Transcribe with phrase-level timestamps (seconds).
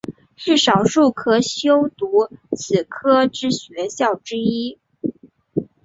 [0.35, 4.79] 是少数可修读此科之学校之一。